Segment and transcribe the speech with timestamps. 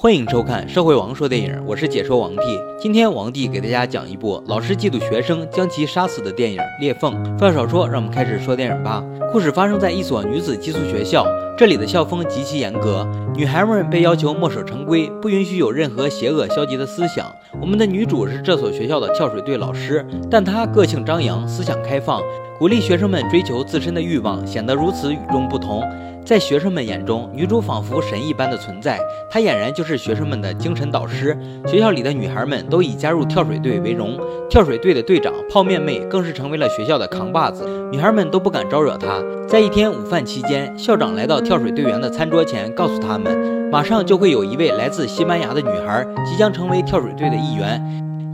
[0.00, 2.42] 欢迎收看《社会王说电影》，我是解说王帝。
[2.78, 7.12] 今天王帝给大家讲一部老师嫉妒学生将其杀死的电影《裂缝》。
[7.36, 9.02] 废话少说，让我们开始说电影吧。
[9.32, 11.26] 故事发生在一所女子寄宿学校，
[11.56, 17.26] 这里的校风极其严格，女孩们被要求墨守成规，不允许有任何邪恶消极的思想。
[17.60, 22.22] 我们的女主是这所学校的跳水队老师，但她个性张扬，思想开放，
[22.56, 25.82] 鼓励学生们追求自身的欲望，显得如此与众不同。
[26.28, 29.00] 在学生们眼中，女主仿佛神一般的存在，
[29.30, 31.34] 她俨然就是学生们的精神导师。
[31.66, 39.22] 学校里的女孩们都以加入跳水队为荣，跳水队的队长泡面妹更是成为了学校的扛把子，女孩们都不敢招惹她。
[39.48, 43.34] 在一天午饭期间，校长来到跳水队员的餐桌前，告诉他们，
[43.72, 47.82] 马上就会有一位来自西班牙的女孩即将成为跳水队的一员。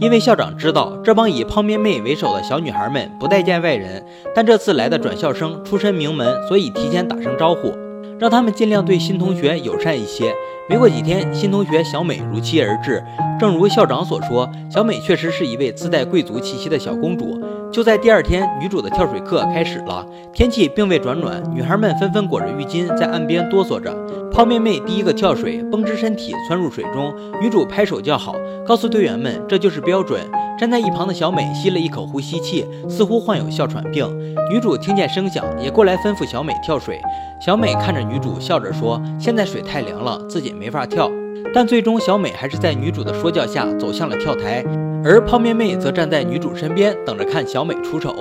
[0.04, 4.04] 因为校长知道这帮以泡面妹为首的小女孩们不待见外人，
[4.34, 7.72] 但这次来的转校生出身名门，所以提前打声招呼。
[8.18, 10.30] 让他们尽量对新同学友善一些。
[10.68, 13.02] 没过几天，新同学小美如期而至。
[13.40, 17.42] 正如校长所说，小美确实是一位自带贵族气息的小公主。
[17.74, 20.06] 就在第二天，女主的跳水课开始了。
[20.32, 23.92] 天气并未转暖，女孩们纷纷裹着浴巾在岸边哆嗦着。
[24.30, 27.12] 泡面妹第一个跳水，绷直身体窜入水中。
[27.42, 28.32] 女主拍手叫好，
[28.64, 30.20] 告诉队员们这就是标准。
[30.56, 34.08] 站在一旁的小美吸了一口呼吸器，似乎患有哮喘病。
[34.48, 37.00] 女主听见声响，也过来吩咐小美跳水。
[37.44, 41.10] 小美看着女主，笑着说：“现在水太凉了，自己没法跳。”
[41.52, 44.64] 但最终，小美还是在女主的说教下走向了跳台，
[45.04, 48.16] 而泡面妹则站在女主身边，等着看小美出丑。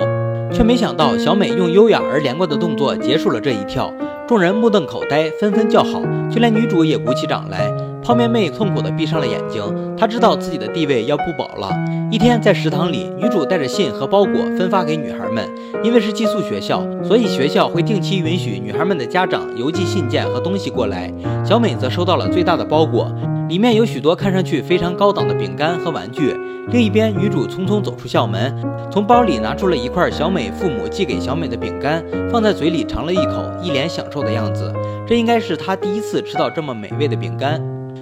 [0.52, 3.90] 却没想到，小美用优雅而连贯的动作结束了这一跳。
[4.28, 7.72] 众人目瞪口呆，纷纷叫好，就连女主也鼓起掌来。
[8.02, 9.62] 泡面妹痛苦地闭上了眼睛，
[9.96, 11.70] 她知道自己的地位要不保了。
[12.10, 15.48] 一天在食堂里，女主带着信和包裹分发给女孩们。
[15.82, 21.10] 因为是寄宿学校，所以学校会定期允许女孩们的家长邮寄信件和东西过来。
[21.44, 23.10] 小美则收到了最大的包裹，
[23.48, 26.34] 里面有许多看上去非常高档的饼干和玩具。
[26.70, 28.54] 另一边，女主匆匆走出校门，
[28.90, 34.72] 从包里拿出了一块小美父母寄给小美的饼干，放在嘴里尝了一口，一脸享受的样子。
[35.06, 37.60] 这应该是她第一次吃到这么美味的饼干。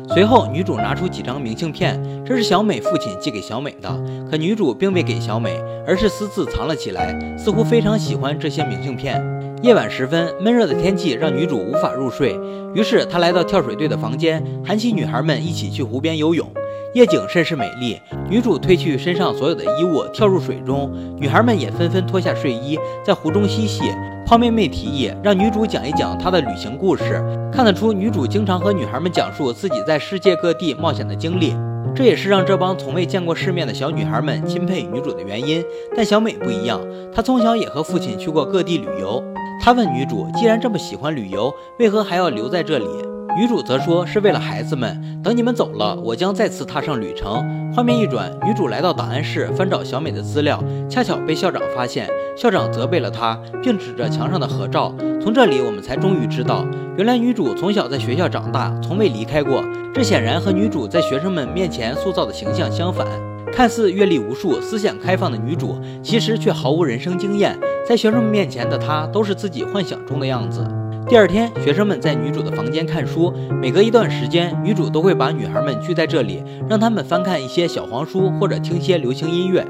[0.08, 3.88] 随后，女主拿出几张明信片，这是小美父亲寄给小美的。
[4.30, 9.20] 可女主并未给小美，而是私自藏了起来，似乎非常喜欢这些明信片。
[9.62, 12.36] 夜晚时分，闷热的天气让女主无法入睡，
[12.74, 16.52] 于是她来到跳水队的房间，喊起女孩们一起去湖边游泳。
[16.94, 17.98] 夜景甚是美丽，
[18.28, 23.82] 女主褪去身上所有的衣物，跳入水中，女孩们也纷纷脱下睡衣，在湖中嬉戏。
[24.26, 31.54] 泡妹妹提议让女主讲一讲她的旅行故事，看得出女主经常和女孩们讲述自己在世界各地冒险的经历，
[31.94, 35.64] 这也是让这帮从未见过世面的小女孩们钦佩女主的原因。
[35.96, 36.78] 但小美不一样，
[37.14, 39.24] 她从小也和父亲去过各地旅游。
[39.62, 42.86] 她问女主，既然这么喜欢旅游，为何还要留在这里？
[43.34, 47.72] 女主则说是为了孩子们，等你们走了，我将再次踏上旅程。
[47.74, 52.06] 画面一转，女主来到档案室翻找小美的资料，恰巧被校长发现。
[52.36, 54.94] 校长责备了她，并指着墙上的合照。
[55.20, 56.66] 从这里，我们才终于知道，
[56.98, 59.64] 原来女主从小在学校长大，从未离开过。
[59.94, 63.06] 这显然和女主在学生们面前塑造的形象相反。
[63.50, 67.58] 看似阅历无数、思想开放的女主，其实却毫无人生经验。
[67.86, 70.66] 在学生们面前的她，都是自己幻想中的样子。
[71.08, 73.32] 第二天，学生们在女主的房间看书。
[73.60, 79.66] 每隔一段时间，女主都会把女孩们聚在这里，让她们翻看一些小黄书或者听些流行音乐。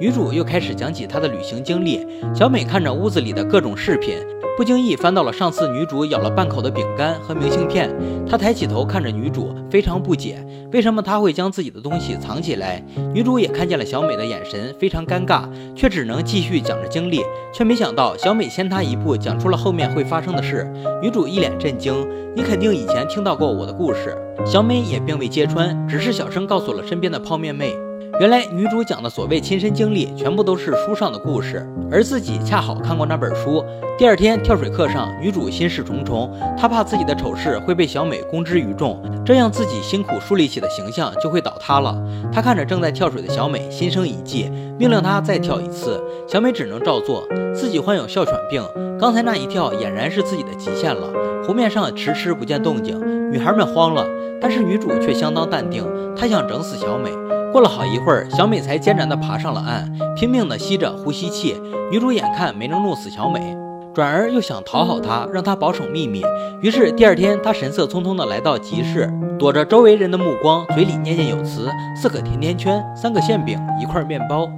[0.00, 2.06] 女主又开始讲起她的旅行经历。
[2.34, 4.14] 小美看着屋子里的各种饰品。
[4.56, 7.88] 不经意翻到了上次女主咬了半口的饼干和明信片，
[8.28, 12.84] 她抬起头看着女主，非常不解，为什么她会将自己的东西藏起来？
[13.14, 15.44] 女主也看见了小美的眼神，非常尴尬，
[15.76, 17.20] 却只能继续讲着经历，
[17.54, 20.66] 却没想到小美先她一步讲出了后面会发生的事。
[21.00, 21.94] 女主一脸震惊
[22.34, 27.72] ：“你肯定以前听到过我的故事。”小美也并未揭穿，只是小声告诉了身边的泡面妹。
[28.20, 33.64] 原来女主讲的所谓亲身经历，全部都是书上的故事，而自己恰好看过那本书。
[33.96, 41.96] 第二天跳水课上，女主心事重重，她怕自己的丑事会被小美公之于众，这样自己辛苦树立起的形象就会倒塌了。
[42.32, 46.02] 她看着正在跳水的小美，心生一计，命令她再跳一次。
[46.26, 47.24] 小美只能照做。
[47.54, 48.60] 自己患有哮喘病，
[48.98, 51.08] 刚才那一跳俨然是自己的极限了。
[51.46, 53.00] 湖面上迟迟不见动静，
[53.30, 54.04] 女孩们慌了，
[54.40, 55.84] 但是女主却相当淡定，
[56.16, 57.10] 她想整死小美。
[57.50, 61.60] 过了好一会儿，小美才艰难地爬上了岸，拼命地吸着呼吸器。
[61.90, 63.56] 女主眼看没能弄死小美，
[63.94, 66.22] 转而又想讨好她，让她保守秘密。
[66.60, 74.48] 于是第二天，她神色匆匆地来到集市，躲着周围人的目光，嘴里念念有词：四个甜甜圈，三个馅饼，一块面包。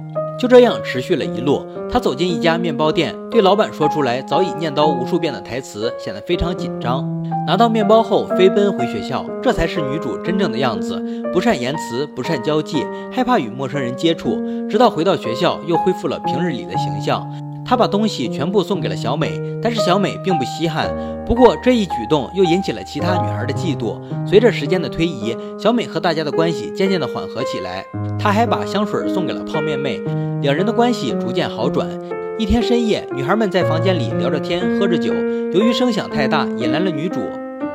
[0.41, 1.63] 就这样持续了一路。
[1.87, 7.07] 他走进一家面包店，对老板说出来早已念叨无数遍的台词，显得非常紧张。
[7.45, 9.23] 拿到面包后，飞奔回学校。
[9.43, 10.99] 这才是女主真正的样子：
[11.31, 14.41] 不善言辞，不善交际，害怕与陌生人接触。
[14.67, 17.23] 直到回到学校，又恢复了平日里的形象。
[17.71, 20.93] 他把东西全部送给了小美，但是小美并不稀罕。
[21.25, 23.97] 不过这一举动又引起了其他女孩的嫉妒。
[24.27, 27.85] 随着时间的推移，小美和大家的关系渐渐的缓和起来。
[28.19, 30.01] 她还把香水送给了泡面妹，
[30.41, 31.87] 两人的关系逐渐好转。
[32.37, 35.13] 一天深夜，女孩们在房间里聊着天，喝着酒。
[35.53, 37.21] 由于声响太大，引来了女主。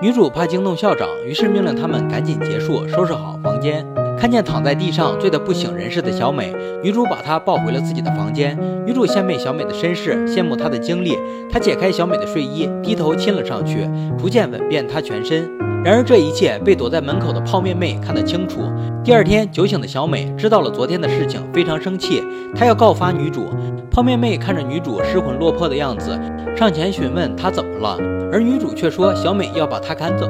[0.02, 3.86] 女主怕惊动校长，于是命令他们赶紧结束，收拾好房间。
[4.18, 6.52] 看见躺在地上醉得不省人事的小美，
[6.82, 8.58] 女主把她抱回了自己的房间。
[8.86, 11.16] 女主献媚小美的身世，羡慕她的经历。
[11.50, 15.48] 她解开小美的睡衣，低头亲了上去，逐渐吻遍她全身。
[15.84, 18.60] 然而这一切被躲在门口的泡面妹看得清楚。
[19.04, 22.22] 第二天，酒醒的小美知道了昨天的事情，非常生气，
[22.54, 23.46] 她要告发女主。
[23.90, 26.18] 泡面妹看着女主失魂落魄的样子，
[26.56, 27.96] 上前询问她怎么了，
[28.32, 30.26] 而女主却说小美要把她赶走，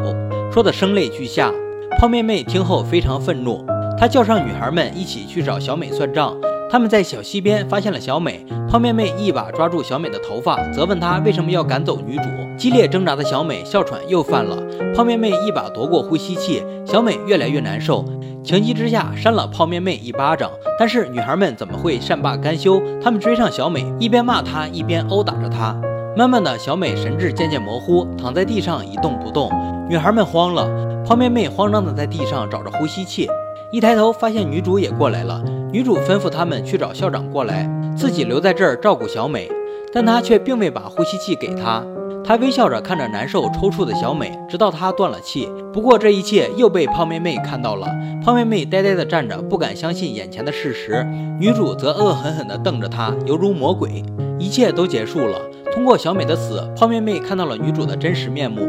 [0.52, 1.52] 说得声泪俱下。
[1.98, 3.64] 泡面妹听后非常愤怒。
[3.98, 6.36] 他叫上女孩们一起去找小美算账。
[6.68, 12.24] 他们在小溪边发现了小美，泡面妹一把抓住小美的头发，责问她为什么要赶走女主。
[12.58, 14.56] 激烈挣扎的小美哮喘又犯了，
[14.94, 18.04] 泡面妹一把夺过呼吸器，小美越来越难受，
[18.42, 20.50] 情急之下扇了泡面妹一巴掌。
[20.78, 22.82] 但是女孩们怎么会善罢甘休？
[23.02, 25.74] 他们追上小美，一边骂她，一边殴打着她。
[26.16, 29.50] 慢慢的小美神志渐渐模糊，躺在地上一动不动。
[29.88, 30.68] 女孩们慌了，
[31.06, 33.28] 泡面妹慌张的在地上找着呼吸器。
[33.72, 35.42] 一抬头，发现女主也过来了。
[35.72, 39.50] 女主吩咐他们去找校长过来，自己留在这儿照顾小美。
[39.92, 41.82] 但她却并未把呼吸器给她。
[42.22, 45.48] 她微笑着看着难受抽搐的小美，直到她断了气。
[45.72, 47.88] 不过这一切又被胖妹妹看到了。
[48.24, 51.04] 胖妹妹呆呆地站着，不敢相信眼前的事实。
[51.40, 54.04] 女主则恶狠狠地瞪着她，犹如魔鬼。
[54.38, 55.40] 一切都结束了。
[55.72, 58.62] 通过小美的死，胖妹妹看到了女主的真实面目。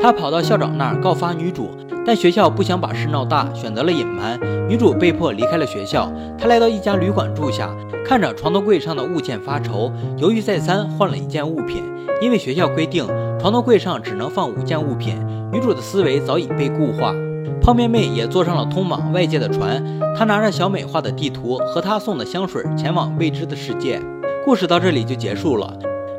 [0.00, 1.70] 她跑到校长那儿告发女主。
[2.06, 4.38] 但学校不想把事闹大，选择了隐瞒。
[4.68, 6.10] 女主被迫离开了学校。
[6.38, 7.74] 她来到一家旅馆住下，
[8.04, 11.82] 看着床头柜上的物件发愁，犹豫再三，换了一件物品。
[12.20, 13.06] 因为学校规定，
[13.38, 15.16] 床头柜上只能放五件物品。
[15.50, 17.14] 女主的思维早已被固化。
[17.60, 19.82] 泡面妹也坐上了通往外界的船。
[20.16, 24.00] 她拿着小美画的地图和她送的香水，前往未知的世界。
[24.44, 25.72] 故事到这里就结束了。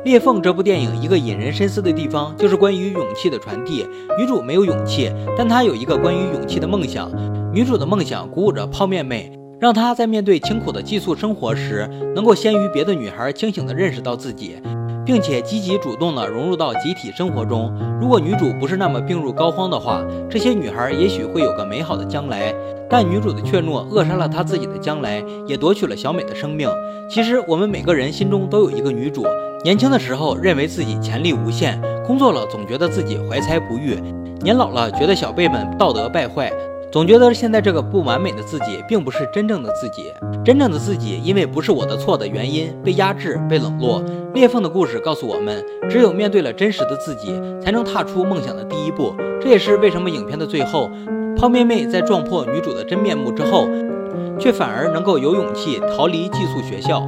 [0.06, 3.84] 裂缝这部电影一个引人深思的地方，就是关于勇气的传递。
[4.16, 7.10] 女主没有勇气，但她有一个关于勇气的梦想。
[7.52, 14.54] 女主的梦想鼓舞着泡面妹，让她在面对清苦的寄宿生活时，能够先于别的女孩清醒地认识到自己。
[15.06, 17.72] 并且积极主动地融入到集体生活中。
[18.00, 22.52] 如果女主不是那么病入膏肓的话，这些女孩也许会有个美好的将来。
[22.88, 26.68] 但女主的怯懦扼杀了她自己的将来，也夺取了小美的生命。
[27.08, 29.24] 其实我们每个人心中都有一个女主。
[29.64, 33.96] 年轻的时候认为自己潜力无限，工作了总觉得自己怀才不遇；
[34.40, 36.52] 年老了觉得小辈们道德败坏。
[36.92, 40.12] 总觉得现在这个不完美的自己，并不是真正的自己。
[40.44, 44.02] 真正的自己，因为不是我的错的原因，被压制、被冷落。
[44.32, 49.14] 裂缝的故事告诉我们，只有面对了真实的自己，才能踏出梦想的第一步。
[49.42, 50.88] 这也是为什么影片的最后，
[51.36, 53.66] 泡面妹在撞破女主的真面目之后，
[54.38, 57.02] 却反而能够有勇气逃离寄宿学校，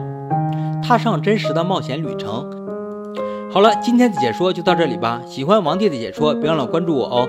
[0.82, 2.50] 踏上真实的冒险旅程。
[3.50, 5.22] 好了，今天的解说就到这里吧。
[5.26, 7.28] 喜欢王帝的解说，别忘了关注我哦。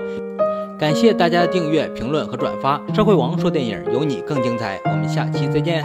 [0.80, 2.80] 感谢大家的订阅、评论和转发。
[2.94, 4.80] 社会王说电影，有你更精彩。
[4.86, 5.78] 我们下期再见。